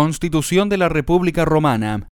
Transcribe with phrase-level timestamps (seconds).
[0.00, 2.06] Constitución de la República Romana.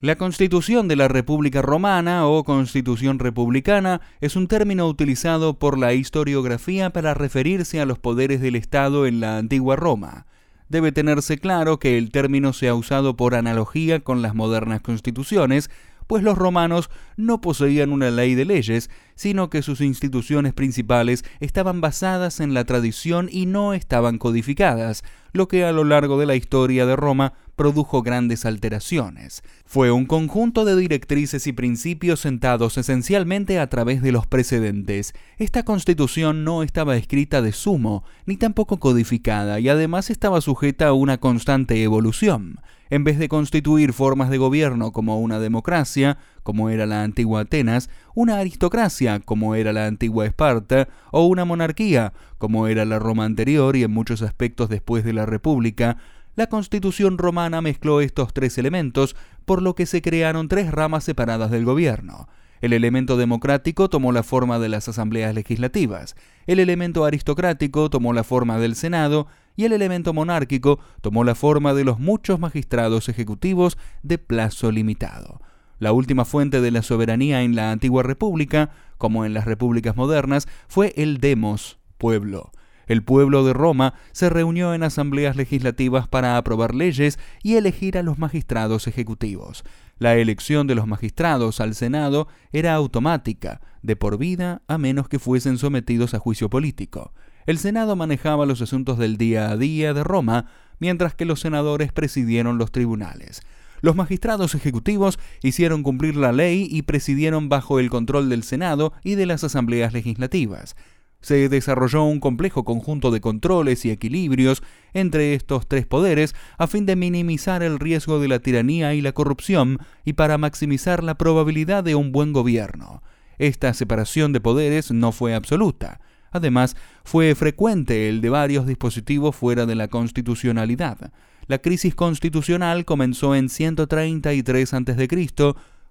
[0.00, 5.94] La Constitución de la República Romana o Constitución Republicana es un término utilizado por la
[5.94, 10.26] historiografía para referirse a los poderes del Estado en la antigua Roma.
[10.68, 15.70] Debe tenerse claro que el término se ha usado por analogía con las modernas constituciones,
[16.10, 21.80] pues los romanos no poseían una ley de leyes, sino que sus instituciones principales estaban
[21.80, 26.34] basadas en la tradición y no estaban codificadas, lo que a lo largo de la
[26.34, 29.42] historia de Roma produjo grandes alteraciones.
[29.66, 35.12] Fue un conjunto de directrices y principios sentados esencialmente a través de los precedentes.
[35.36, 40.94] Esta constitución no estaba escrita de sumo, ni tampoco codificada, y además estaba sujeta a
[40.94, 42.60] una constante evolución
[42.90, 47.88] en vez de constituir formas de gobierno como una democracia, como era la antigua Atenas,
[48.14, 53.76] una aristocracia, como era la antigua Esparta, o una monarquía, como era la Roma anterior
[53.76, 55.98] y en muchos aspectos después de la República,
[56.36, 61.50] la constitución romana mezcló estos tres elementos, por lo que se crearon tres ramas separadas
[61.50, 62.28] del gobierno.
[62.60, 66.14] El elemento democrático tomó la forma de las asambleas legislativas,
[66.46, 71.74] el elemento aristocrático tomó la forma del Senado y el elemento monárquico tomó la forma
[71.74, 75.40] de los muchos magistrados ejecutivos de plazo limitado.
[75.78, 80.46] La última fuente de la soberanía en la antigua república, como en las repúblicas modernas,
[80.68, 82.52] fue el demos, pueblo.
[82.90, 88.02] El pueblo de Roma se reunió en asambleas legislativas para aprobar leyes y elegir a
[88.02, 89.62] los magistrados ejecutivos.
[90.00, 95.20] La elección de los magistrados al Senado era automática, de por vida, a menos que
[95.20, 97.14] fuesen sometidos a juicio político.
[97.46, 100.46] El Senado manejaba los asuntos del día a día de Roma,
[100.80, 103.42] mientras que los senadores presidieron los tribunales.
[103.82, 109.14] Los magistrados ejecutivos hicieron cumplir la ley y presidieron bajo el control del Senado y
[109.14, 110.74] de las asambleas legislativas.
[111.20, 114.62] Se desarrolló un complejo conjunto de controles y equilibrios
[114.94, 119.12] entre estos tres poderes a fin de minimizar el riesgo de la tiranía y la
[119.12, 123.02] corrupción y para maximizar la probabilidad de un buen gobierno.
[123.38, 126.00] Esta separación de poderes no fue absoluta.
[126.30, 131.12] Además, fue frecuente el de varios dispositivos fuera de la constitucionalidad.
[131.46, 135.08] La crisis constitucional comenzó en 133 a.C.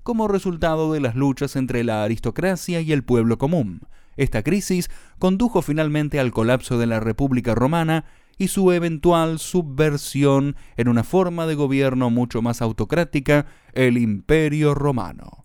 [0.03, 3.81] como resultado de las luchas entre la aristocracia y el pueblo común.
[4.19, 8.03] Esta crisis condujo finalmente al colapso de la República Romana
[8.37, 15.38] y su eventual subversión en una forma de gobierno mucho más autocrática, el Imperio Romano.